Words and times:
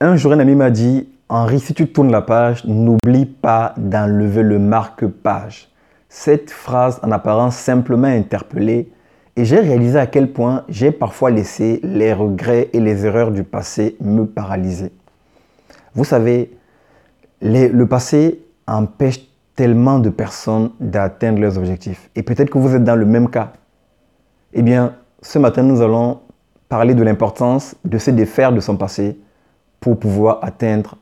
Un 0.00 0.14
jour, 0.14 0.32
un 0.32 0.38
ami 0.38 0.54
m'a 0.54 0.70
dit, 0.70 1.08
Henri, 1.28 1.58
si 1.58 1.74
tu 1.74 1.88
tournes 1.88 2.12
la 2.12 2.22
page, 2.22 2.64
n'oublie 2.64 3.26
pas 3.26 3.74
d'enlever 3.76 4.44
le 4.44 4.60
marque-page. 4.60 5.70
Cette 6.08 6.52
phrase, 6.52 7.00
en 7.02 7.10
apparence 7.10 7.56
simplement 7.56 8.06
interpellée, 8.06 8.92
et 9.34 9.44
j'ai 9.44 9.58
réalisé 9.58 9.98
à 9.98 10.06
quel 10.06 10.32
point 10.32 10.62
j'ai 10.68 10.92
parfois 10.92 11.30
laissé 11.32 11.80
les 11.82 12.12
regrets 12.12 12.70
et 12.72 12.78
les 12.78 13.06
erreurs 13.06 13.32
du 13.32 13.42
passé 13.42 13.96
me 14.00 14.24
paralyser. 14.24 14.92
Vous 15.94 16.04
savez, 16.04 16.56
le 17.42 17.84
passé 17.84 18.40
empêche 18.68 19.20
tellement 19.56 19.98
de 19.98 20.10
personnes 20.10 20.70
d'atteindre 20.78 21.40
leurs 21.40 21.58
objectifs. 21.58 22.08
Et 22.14 22.22
peut-être 22.22 22.50
que 22.50 22.58
vous 22.58 22.72
êtes 22.76 22.84
dans 22.84 22.94
le 22.94 23.04
même 23.04 23.28
cas. 23.28 23.52
Eh 24.52 24.62
bien, 24.62 24.94
ce 25.22 25.40
matin, 25.40 25.64
nous 25.64 25.82
allons 25.82 26.20
parler 26.68 26.94
de 26.94 27.02
l'importance 27.02 27.74
de 27.84 27.98
se 27.98 28.12
défaire 28.12 28.52
de 28.52 28.60
son 28.60 28.76
passé 28.76 29.18
pour 29.80 29.98
pouvoir 29.98 30.38
atteindre 30.42 30.96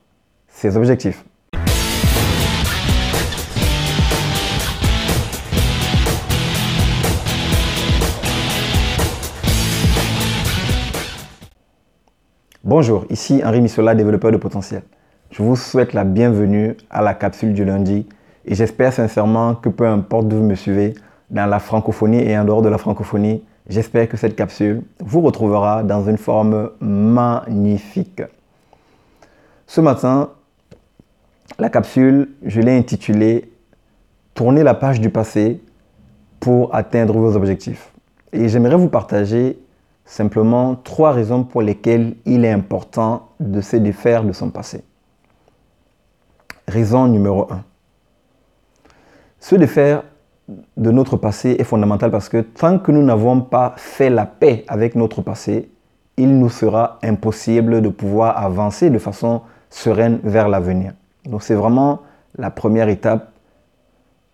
ses 0.49 0.77
objectifs. 0.77 1.25
Bonjour, 12.65 13.05
ici 13.11 13.43
Henri 13.45 13.61
Missola, 13.61 13.95
développeur 13.95 14.33
de 14.33 14.39
potentiel. 14.39 14.83
Je 15.31 15.41
vous 15.41 15.55
souhaite 15.55 15.93
la 15.93 16.03
bienvenue 16.03 16.77
à 16.91 17.01
la 17.01 17.15
capsule 17.15 17.55
du 17.55 17.65
lundi 17.65 18.09
et 18.45 18.55
j'espère 18.57 18.93
sincèrement 18.93 19.55
que 19.55 19.69
peu 19.69 19.87
importe 19.87 20.27
d'où 20.27 20.39
vous 20.39 20.43
me 20.43 20.57
suivez, 20.57 20.95
dans 21.31 21.47
la 21.47 21.59
francophonie 21.59 22.23
et 22.23 22.37
en 22.37 22.45
dehors 22.45 22.63
de 22.63 22.69
la 22.69 22.79
francophonie, 22.79 23.45
j'espère 23.69 24.09
que 24.09 24.17
cette 24.17 24.35
capsule 24.35 24.83
vous 25.01 25.21
retrouvera 25.21 25.83
dans 25.83 26.09
une 26.09 26.19
forme 26.19 26.71
magnifique. 26.81 28.23
Ce 29.67 29.81
matin, 29.81 30.31
la 31.59 31.69
capsule, 31.71 32.31
je 32.43 32.61
l'ai 32.61 32.77
intitulée 32.77 33.51
Tournez 34.37 34.63
la 34.63 34.75
page 34.75 35.01
du 35.01 35.09
passé 35.09 35.63
pour 36.41 36.75
atteindre 36.75 37.17
vos 37.17 37.37
objectifs. 37.37 37.91
Et 38.35 38.51
j'aimerais 38.51 38.77
vous 38.77 38.91
partager 38.91 39.59
simplement 40.05 40.75
trois 40.75 41.13
raisons 41.13 41.43
pour 41.43 41.63
lesquelles 41.63 42.17
il 42.27 42.45
est 42.45 42.51
important 42.51 43.31
de 43.41 43.63
se 43.63 43.77
défaire 43.77 44.25
de 44.25 44.33
son 44.33 44.51
passé. 44.51 44.85
Raison 46.69 47.07
numéro 47.09 47.51
un. 47.51 47.65
Se 49.41 49.57
défaire 49.57 50.03
de 50.77 50.91
notre 50.91 51.17
passé 51.17 51.57
est 51.59 51.65
fondamental 51.65 52.11
parce 52.11 52.29
que 52.29 52.43
tant 52.43 52.79
que 52.79 52.93
nous 52.93 53.03
n'avons 53.03 53.41
pas 53.41 53.73
fait 53.79 54.11
la 54.11 54.27
paix 54.27 54.67
avec 54.69 54.97
notre 54.97 55.23
passé, 55.23 55.71
il 56.19 56.39
nous 56.39 56.51
sera 56.51 56.99
impossible 57.03 57.81
de 57.81 57.89
pouvoir 57.89 58.37
avancer 58.37 58.91
de 58.91 58.99
façon 58.99 59.41
sereine 59.71 60.21
vers 60.23 60.49
l'avenir. 60.49 60.93
Donc 61.25 61.43
c'est 61.43 61.55
vraiment 61.55 62.01
la 62.39 62.51
première 62.51 62.89
étape 62.89 63.33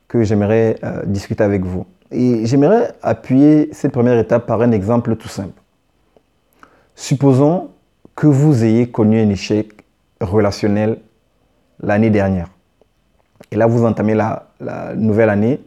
que 0.09 0.23
j'aimerais 0.25 0.77
euh, 0.85 1.03
discuter 1.07 1.43
avec 1.43 1.65
vous. 1.65 1.87
Et 2.11 2.45
j'aimerais 2.45 2.93
appuyer 3.03 3.71
cette 3.73 3.93
première 3.93 4.19
étape 4.19 4.47
par 4.47 4.61
un 4.61 4.73
exemple 4.73 5.17
tout 5.17 5.29
simple. 5.29 5.61
Supposons 6.95 7.71
que 8.15 8.27
vous 8.27 8.65
ayez 8.65 8.91
connu 8.91 9.21
un 9.21 9.31
échec 9.31 9.85
relationnel 10.21 10.99
l'année 11.81 12.11
dernière. 12.11 12.49
Et 13.51 13.57
là, 13.57 13.67
vous 13.67 13.85
entamez 13.85 14.15
la, 14.15 14.51
la 14.61 14.95
nouvelle 14.95 15.31
année. 15.31 15.61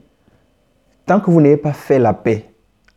Tant 1.05 1.19
que 1.19 1.31
vous 1.31 1.41
n'avez 1.41 1.57
pas 1.57 1.73
fait 1.73 1.99
la 1.99 2.13
paix 2.13 2.45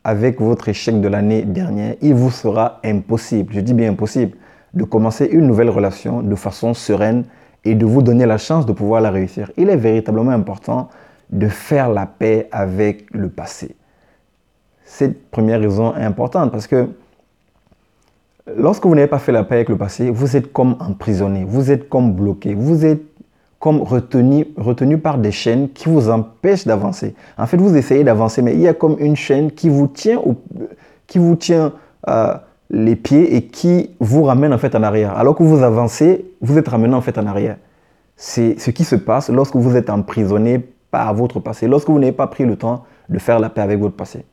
avec 0.05 0.41
votre 0.41 0.69
échec 0.69 1.01
de 1.01 1.09
l'année 1.09 1.43
dernière, 1.43 1.97
il 2.01 2.15
vous 2.15 2.31
sera 2.31 2.81
impossible, 2.85 3.53
je 3.53 3.61
dis 3.61 3.75
bien 3.75 3.91
impossible, 3.91 4.37
de 4.75 4.85
commencer 4.85 5.27
une 5.27 5.47
nouvelle 5.47 5.71
relation 5.71 6.23
de 6.23 6.35
façon 6.35 6.75
sereine 6.75 7.25
et 7.65 7.75
de 7.75 7.85
vous 7.85 8.03
donner 8.03 8.27
la 8.27 8.39
chance 8.39 8.67
de 8.67 8.73
pouvoir 8.73 9.01
la 9.01 9.11
réussir. 9.11 9.51
Il 9.57 9.69
est 9.69 9.77
véritablement 9.77 10.31
important 10.31 10.89
de 11.31 11.49
faire 11.49 11.89
la 11.89 12.07
paix 12.07 12.49
avec 12.53 13.07
le 13.13 13.29
passé. 13.29 13.75
Cette 14.85 15.31
première 15.31 15.61
raison 15.61 15.95
est 15.95 16.05
importante 16.05 16.51
parce 16.51 16.67
que 16.67 16.89
lorsque 18.57 18.87
vous 18.87 18.95
n'avez 18.95 19.07
pas 19.07 19.19
fait 19.19 19.33
la 19.33 19.45
paix 19.45 19.57
avec 19.57 19.69
le 19.69 19.77
passé, 19.77 20.11
vous 20.11 20.37
êtes 20.37 20.53
comme 20.53 20.77
emprisonné, 20.81 21.45
vous 21.47 21.71
êtes 21.71 21.89
comme 21.89 22.13
bloqué, 22.13 22.55
vous 22.55 22.87
êtes 22.87 23.03
comme 23.59 23.83
retenu, 23.83 24.47
retenu 24.57 24.99
par 24.99 25.19
des 25.19 25.33
chaînes 25.33 25.69
qui 25.71 25.89
vous 25.89 26.09
empêchent 26.09 26.67
d'avancer. 26.67 27.15
En 27.37 27.47
fait, 27.47 27.57
vous 27.57 27.77
essayez 27.77 28.05
d'avancer, 28.05 28.41
mais 28.41 28.55
il 28.55 28.61
y 28.61 28.69
a 28.69 28.75
comme 28.75 28.97
une 29.01 29.17
chaîne 29.17 29.51
qui 29.51 29.69
vous 29.69 29.89
tient, 29.89 30.21
qui 31.07 31.19
vous 31.19 31.35
tient 31.35 31.73
euh, 32.09 32.35
les 32.71 32.97
pieds 32.97 33.37
et 33.37 33.47
qui 33.47 33.91
vous 34.01 34.25
ramène 34.25 34.53
en 34.53 34.59
fait 34.59 34.75
en 34.75 34.83
arrière. 34.83 35.17
Alors 35.17 35.35
que 35.35 35.43
vous 35.43 35.63
avancez, 35.63 36.33
vous 36.41 36.59
êtes 36.59 36.69
ramené 36.69 36.95
en 36.95 37.01
fait 37.01 37.19
en 37.19 37.27
arrière. 37.27 37.57
C'est 38.17 38.59
ce 38.59 38.71
qui 38.71 38.85
se 38.85 38.97
passe 38.97 39.31
lorsque 39.31 39.57
vous 39.57 39.77
êtes 39.77 39.91
emprisonné 39.91 40.59
par 40.91 41.15
votre 41.15 41.41
passé, 41.41 41.67
lorsque 41.69 41.89
vous 41.89 41.99
n'avez 41.99 42.13
pas 42.13 42.27
pris 42.27 42.45
le 42.45 42.57
temps 42.57 42.85
de 43.09 43.19
faire 43.19 43.39
la 43.39 43.49
paix 43.49 43.61
avec 43.61 43.79
votre 43.79 43.97
passé. 43.97 44.25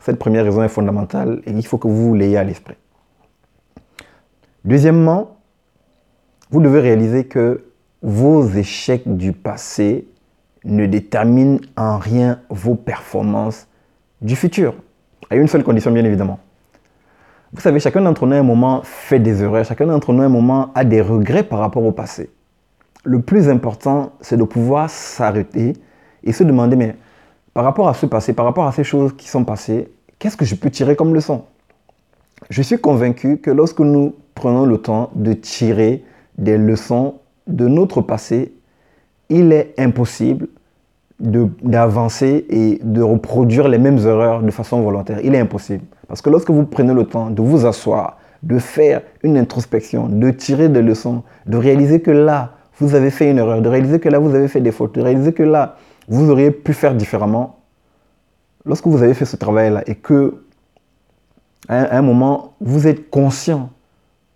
Cette 0.00 0.18
première 0.18 0.44
raison 0.44 0.62
est 0.62 0.68
fondamentale 0.68 1.42
et 1.46 1.50
il 1.50 1.66
faut 1.66 1.78
que 1.78 1.88
vous 1.88 2.14
l'ayez 2.14 2.36
à 2.36 2.44
l'esprit. 2.44 2.76
Deuxièmement, 4.64 5.36
vous 6.50 6.60
devez 6.60 6.80
réaliser 6.80 7.24
que 7.24 7.64
vos 8.02 8.46
échecs 8.48 9.06
du 9.06 9.32
passé 9.32 10.06
ne 10.64 10.86
déterminent 10.86 11.58
en 11.76 11.98
rien 11.98 12.40
vos 12.50 12.74
performances 12.74 13.66
du 14.20 14.36
futur. 14.36 14.74
À 15.30 15.36
une 15.36 15.48
seule 15.48 15.64
condition, 15.64 15.90
bien 15.90 16.04
évidemment. 16.04 16.38
Vous 17.54 17.60
savez, 17.60 17.80
chacun 17.80 18.00
d'entre 18.00 18.26
nous 18.26 18.34
à 18.34 18.38
un 18.38 18.42
moment 18.42 18.80
fait 18.82 19.18
des 19.18 19.42
erreurs, 19.42 19.66
chacun 19.66 19.84
d'entre 19.84 20.14
nous 20.14 20.22
à 20.22 20.24
un 20.24 20.30
moment 20.30 20.70
a 20.74 20.84
des 20.84 21.02
regrets 21.02 21.42
par 21.42 21.58
rapport 21.58 21.84
au 21.84 21.92
passé. 21.92 22.30
Le 23.04 23.20
plus 23.20 23.50
important, 23.50 24.12
c'est 24.22 24.38
de 24.38 24.44
pouvoir 24.44 24.88
s'arrêter 24.88 25.74
et 26.24 26.32
se 26.32 26.44
demander, 26.44 26.76
mais 26.76 26.96
par 27.52 27.64
rapport 27.64 27.88
à 27.88 27.94
ce 27.94 28.06
passé, 28.06 28.32
par 28.32 28.46
rapport 28.46 28.66
à 28.66 28.72
ces 28.72 28.84
choses 28.84 29.14
qui 29.14 29.28
sont 29.28 29.44
passées, 29.44 29.92
qu'est-ce 30.18 30.38
que 30.38 30.46
je 30.46 30.54
peux 30.54 30.70
tirer 30.70 30.96
comme 30.96 31.12
leçon? 31.12 31.44
Je 32.48 32.62
suis 32.62 32.78
convaincu 32.78 33.36
que 33.36 33.50
lorsque 33.50 33.80
nous 33.80 34.14
prenons 34.34 34.64
le 34.64 34.78
temps 34.78 35.10
de 35.14 35.34
tirer 35.34 36.04
des 36.38 36.56
leçons 36.56 37.16
de 37.46 37.68
notre 37.68 38.00
passé, 38.00 38.54
il 39.28 39.52
est 39.52 39.74
impossible 39.78 40.48
d'avancer 41.22 42.46
et 42.50 42.80
de 42.82 43.00
reproduire 43.00 43.68
les 43.68 43.78
mêmes 43.78 43.98
erreurs 43.98 44.42
de 44.42 44.50
façon 44.50 44.82
volontaire. 44.82 45.20
Il 45.22 45.34
est 45.34 45.38
impossible. 45.38 45.84
Parce 46.08 46.20
que 46.20 46.30
lorsque 46.30 46.50
vous 46.50 46.64
prenez 46.64 46.92
le 46.92 47.04
temps 47.04 47.30
de 47.30 47.40
vous 47.40 47.64
asseoir, 47.64 48.18
de 48.42 48.58
faire 48.58 49.02
une 49.22 49.38
introspection, 49.38 50.08
de 50.08 50.30
tirer 50.30 50.68
des 50.68 50.82
leçons, 50.82 51.22
de 51.46 51.56
réaliser 51.56 52.00
que 52.00 52.10
là, 52.10 52.52
vous 52.78 52.94
avez 52.94 53.10
fait 53.10 53.30
une 53.30 53.38
erreur, 53.38 53.62
de 53.62 53.68
réaliser 53.68 54.00
que 54.00 54.08
là, 54.08 54.18
vous 54.18 54.34
avez 54.34 54.48
fait 54.48 54.60
des 54.60 54.72
fautes, 54.72 54.96
de 54.96 55.00
réaliser 55.00 55.32
que 55.32 55.44
là, 55.44 55.76
vous 56.08 56.28
auriez 56.28 56.50
pu 56.50 56.72
faire 56.72 56.94
différemment, 56.94 57.60
lorsque 58.64 58.86
vous 58.86 59.02
avez 59.02 59.14
fait 59.14 59.24
ce 59.24 59.36
travail-là 59.36 59.82
et 59.86 59.94
que, 59.94 60.42
à 61.68 61.96
un 61.96 62.02
moment, 62.02 62.54
vous 62.60 62.88
êtes 62.88 63.08
conscient 63.10 63.70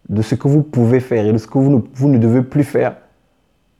de 0.08 0.22
ce 0.22 0.36
que 0.36 0.46
vous 0.46 0.62
pouvez 0.62 1.00
faire 1.00 1.26
et 1.26 1.32
de 1.32 1.38
ce 1.38 1.48
que 1.48 1.58
vous 1.58 1.70
ne, 1.70 1.80
vous 1.94 2.08
ne 2.08 2.18
devez 2.18 2.42
plus 2.42 2.62
faire, 2.62 2.96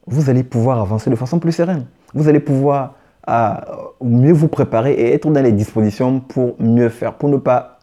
vous 0.08 0.28
allez 0.28 0.42
pouvoir 0.42 0.80
avancer 0.80 1.08
de 1.08 1.14
façon 1.16 1.38
plus 1.38 1.52
sereine. 1.52 1.86
Vous 2.14 2.28
allez 2.28 2.40
pouvoir 2.40 2.94
euh, 3.28 3.54
mieux 4.00 4.32
vous 4.32 4.48
préparer 4.48 4.92
et 4.92 5.12
être 5.12 5.30
dans 5.30 5.42
les 5.42 5.52
dispositions 5.52 6.20
pour 6.20 6.54
mieux 6.60 6.88
faire, 6.88 7.14
pour 7.14 7.28
ne 7.28 7.36
pas 7.36 7.78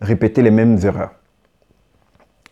répéter 0.00 0.42
les 0.42 0.50
mêmes 0.50 0.78
erreurs. 0.82 1.12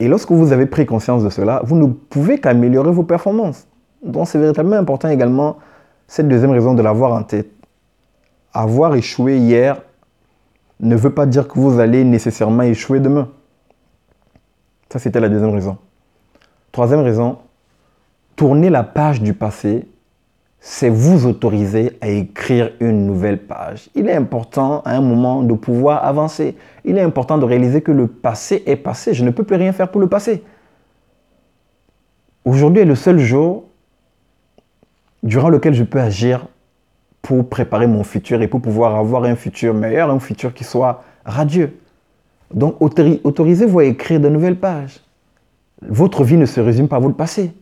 Et 0.01 0.09
lorsque 0.09 0.33
vous 0.33 0.53
avez 0.53 0.67
pris 0.67 0.87
conscience 0.87 1.23
de 1.23 1.31
cela, 1.31 1.61
vous 1.65 1.77
ne 1.77 1.87
pouvez 1.87 2.41
qu'améliorer 2.41 2.91
vos 2.91 3.05
performances. 3.05 3.67
Donc 4.03 4.29
c'est 4.29 4.39
véritablement 4.39 4.77
important 4.77 5.09
également 5.09 5.59
cette 6.07 6.29
deuxième 6.29 6.51
raison 6.51 6.75
de 6.75 6.83
l'avoir 6.83 7.13
en 7.13 7.23
tête. 7.23 7.49
Avoir 8.53 8.95
échoué 8.95 9.39
hier 9.39 9.81
ne 10.81 10.97
veut 10.97 11.15
pas 11.15 11.27
dire 11.27 11.49
que 11.49 11.59
vous 11.59 11.79
allez 11.79 12.05
nécessairement 12.05 12.63
échouer 12.63 13.01
demain. 13.01 13.29
Ça, 14.91 14.99
c'était 14.99 15.21
la 15.21 15.29
deuxième 15.29 15.51
raison. 15.51 15.79
Troisième 16.73 17.01
raison, 17.01 17.39
tourner 18.37 18.71
la 18.71 18.83
page 18.83 19.23
du 19.23 19.35
passé, 19.35 19.89
c'est 20.67 20.89
vous 20.89 21.27
autoriser 21.27 21.99
à 22.01 22.09
écrire 22.09 22.73
une 22.81 23.05
nouvelle 23.05 23.39
page. 23.39 23.91
Il 23.95 24.09
est 24.09 24.15
important 24.15 24.81
à 24.87 24.97
un 24.97 25.03
moment 25.03 25.43
de 25.43 25.53
pouvoir 25.53 26.07
avancer. 26.07 26.57
Il 26.87 26.97
est 26.97 27.03
important 27.03 27.37
de 27.37 27.45
réaliser 27.45 27.83
que 27.83 27.93
le 27.93 28.07
passé 28.07 28.63
est 28.65 28.77
passé. 28.77 29.13
Je 29.13 29.27
ne 29.27 29.31
peux 29.31 29.45
plus 29.45 29.57
rien 29.57 29.73
faire 29.75 29.91
pour 29.91 30.01
le 30.01 30.09
passé. 30.09 30.43
Aujourd'hui 32.47 32.81
est 32.81 32.87
le 32.87 32.95
seul 32.95 33.19
jour 33.19 33.65
durant 35.23 35.51
lequel 35.51 35.75
je 35.75 35.85
peux 35.85 36.01
agir 36.01 36.47
pour 37.21 37.47
préparer 37.47 37.87
mon 37.87 38.03
futur 38.03 38.41
et 38.41 38.49
pour 38.49 38.63
pouvoir 38.63 38.97
avoir 38.97 39.25
un 39.25 39.37
futur 39.37 39.75
meilleur, 39.75 40.09
un 40.09 40.19
futur 40.19 40.55
qui 40.55 40.65
soit 40.65 41.05
radieux. 41.27 41.79
Donc 42.55 42.77
autorisez-vous 42.81 43.81
à 43.81 43.85
écrire 43.85 44.19
de 44.19 44.31
nouvelles 44.31 44.59
pages. 44.59 45.03
Votre 45.83 46.25
vie 46.25 46.39
ne 46.39 46.47
se 46.47 46.61
résume 46.61 46.89
pas 46.89 46.97
à 46.97 47.01
votre 47.01 47.17
passé. 47.17 47.53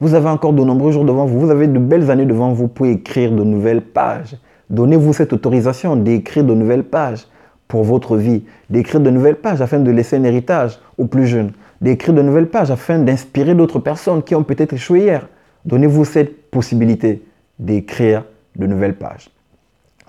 Vous 0.00 0.14
avez 0.14 0.28
encore 0.28 0.52
de 0.52 0.62
nombreux 0.62 0.92
jours 0.92 1.04
devant 1.04 1.26
vous. 1.26 1.40
Vous 1.40 1.50
avez 1.50 1.66
de 1.66 1.78
belles 1.78 2.10
années 2.10 2.26
devant 2.26 2.52
vous 2.52 2.68
pour 2.68 2.86
écrire 2.86 3.32
de 3.32 3.42
nouvelles 3.42 3.82
pages. 3.82 4.36
Donnez-vous 4.70 5.12
cette 5.12 5.32
autorisation 5.32 5.96
d'écrire 5.96 6.44
de 6.44 6.54
nouvelles 6.54 6.84
pages 6.84 7.26
pour 7.66 7.82
votre 7.82 8.16
vie, 8.16 8.44
d'écrire 8.70 9.00
de 9.00 9.10
nouvelles 9.10 9.36
pages 9.36 9.60
afin 9.60 9.78
de 9.78 9.90
laisser 9.90 10.16
un 10.16 10.24
héritage 10.24 10.78
aux 10.98 11.06
plus 11.06 11.26
jeunes, 11.26 11.52
d'écrire 11.80 12.14
de 12.14 12.22
nouvelles 12.22 12.48
pages 12.48 12.70
afin 12.70 12.98
d'inspirer 12.98 13.54
d'autres 13.54 13.78
personnes 13.78 14.22
qui 14.22 14.34
ont 14.34 14.44
peut-être 14.44 14.72
échoué 14.72 15.00
hier. 15.00 15.28
Donnez-vous 15.64 16.04
cette 16.04 16.50
possibilité 16.50 17.22
d'écrire 17.58 18.24
de 18.56 18.66
nouvelles 18.66 18.96
pages. 18.96 19.30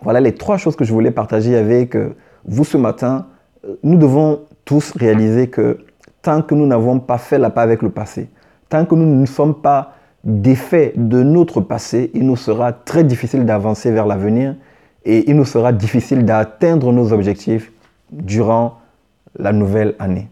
Voilà 0.01 0.19
les 0.19 0.33
trois 0.33 0.57
choses 0.57 0.75
que 0.75 0.85
je 0.85 0.93
voulais 0.93 1.11
partager 1.11 1.55
avec 1.57 1.95
euh, 1.95 2.15
vous 2.45 2.63
ce 2.63 2.77
matin. 2.77 3.25
Euh, 3.65 3.75
nous 3.83 3.97
devons 3.97 4.41
tous 4.63 4.93
réaliser 4.95 5.47
que 5.47 5.79
tant 6.21 6.41
que 6.41 6.55
nous 6.55 6.67
n'avons 6.67 6.99
pas 6.99 7.17
fait 7.17 7.37
la 7.37 7.49
paix 7.49 7.61
avec 7.61 7.81
le 7.81 7.89
passé, 7.89 8.29
tant 8.69 8.85
que 8.85 8.95
nous 8.95 9.19
ne 9.19 9.25
sommes 9.25 9.55
pas 9.55 9.93
défaits 10.23 10.93
de 10.95 11.23
notre 11.23 11.61
passé, 11.61 12.11
il 12.13 12.25
nous 12.25 12.35
sera 12.35 12.71
très 12.71 13.03
difficile 13.03 13.45
d'avancer 13.45 13.91
vers 13.91 14.05
l'avenir 14.05 14.55
et 15.05 15.29
il 15.29 15.35
nous 15.35 15.45
sera 15.45 15.71
difficile 15.71 16.25
d'atteindre 16.25 16.91
nos 16.91 17.13
objectifs 17.13 17.71
durant 18.11 18.79
la 19.37 19.53
nouvelle 19.53 19.95
année. 19.99 20.27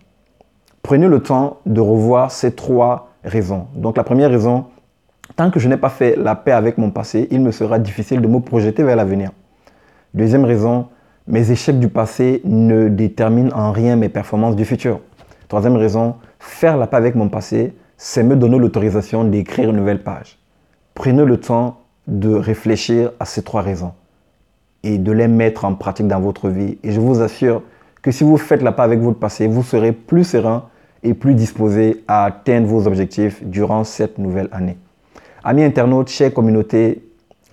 Prenez 0.83 1.07
le 1.07 1.21
temps 1.21 1.57
de 1.65 1.81
revoir 1.81 2.31
ces 2.31 2.53
trois 2.53 3.09
raisons. 3.23 3.67
Donc 3.75 3.97
la 3.97 4.03
première 4.03 4.29
raison, 4.29 4.65
tant 5.35 5.51
que 5.51 5.59
je 5.59 5.67
n'ai 5.67 5.77
pas 5.77 5.89
fait 5.89 6.15
la 6.15 6.35
paix 6.35 6.51
avec 6.51 6.77
mon 6.77 6.91
passé, 6.91 7.27
il 7.31 7.41
me 7.41 7.51
sera 7.51 7.79
difficile 7.79 8.21
de 8.21 8.27
me 8.27 8.39
projeter 8.39 8.83
vers 8.83 8.95
l'avenir. 8.95 9.31
Deuxième 10.13 10.45
raison, 10.45 10.87
mes 11.27 11.51
échecs 11.51 11.79
du 11.79 11.89
passé 11.89 12.41
ne 12.45 12.87
déterminent 12.87 13.51
en 13.53 13.71
rien 13.71 13.95
mes 13.95 14.09
performances 14.09 14.55
du 14.55 14.63
futur. 14.63 15.01
Troisième 15.47 15.75
raison, 15.75 16.15
faire 16.39 16.77
la 16.77 16.87
paix 16.87 16.97
avec 16.97 17.15
mon 17.15 17.29
passé, 17.29 17.73
c'est 17.97 18.23
me 18.23 18.35
donner 18.35 18.59
l'autorisation 18.59 19.23
d'écrire 19.23 19.71
une 19.71 19.77
nouvelle 19.77 20.03
page. 20.03 20.37
Prenez 20.93 21.25
le 21.25 21.39
temps 21.39 21.81
de 22.05 22.33
réfléchir 22.33 23.11
à 23.19 23.25
ces 23.25 23.41
trois 23.41 23.61
raisons 23.61 23.93
et 24.83 24.99
de 24.99 25.11
les 25.11 25.27
mettre 25.27 25.65
en 25.65 25.73
pratique 25.73 26.07
dans 26.07 26.19
votre 26.19 26.49
vie. 26.49 26.77
Et 26.83 26.91
je 26.91 26.99
vous 26.99 27.21
assure 27.21 27.63
que 28.01 28.11
si 28.11 28.23
vous 28.23 28.37
faites 28.37 28.61
la 28.61 28.71
paix 28.71 28.83
avec 28.83 28.99
votre 28.99 29.19
passé, 29.19 29.47
vous 29.47 29.63
serez 29.63 29.91
plus 29.91 30.23
serein 30.23 30.65
et 31.03 31.13
plus 31.13 31.33
disposé 31.33 32.03
à 32.07 32.25
atteindre 32.25 32.67
vos 32.67 32.87
objectifs 32.87 33.43
durant 33.43 33.83
cette 33.83 34.19
nouvelle 34.19 34.49
année. 34.51 34.77
Amis 35.43 35.63
internautes, 35.63 36.09
chers 36.09 36.33
communautés, 36.33 37.03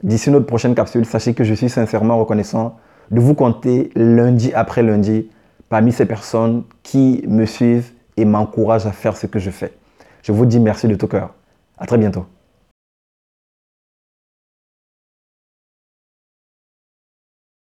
d'ici 0.03 0.31
notre 0.31 0.47
prochaine 0.47 0.75
capsule, 0.75 1.07
sachez 1.07 1.35
que 1.35 1.45
je 1.45 1.55
suis 1.55 1.71
sincèrement 1.71 2.19
reconnaissant 2.19 2.77
de 3.11 3.21
vous 3.21 3.35
compter 3.35 3.91
lundi 3.95 4.53
après 4.55 4.83
lundi 4.83 5.29
parmi 5.69 5.93
ces 5.93 6.07
personnes 6.07 6.65
qui 6.83 7.25
me 7.27 7.47
suivent 7.47 7.91
et 8.17 8.25
m'encouragent 8.25 8.87
à 8.87 8.93
faire 8.93 9.17
ce 9.17 9.27
que 9.27 9.39
je 9.39 9.51
fais. 9.51 9.73
Je 10.25 10.33
vous 10.33 10.47
dis 10.47 10.59
merci 10.59 10.89
de 10.89 10.95
tout 10.95 11.07
cœur. 11.07 11.35
À 11.77 11.87
très 11.87 11.99
bientôt. 11.99 12.25